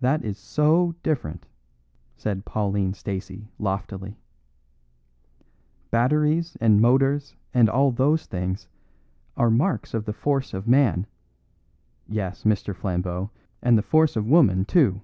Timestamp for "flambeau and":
12.74-13.76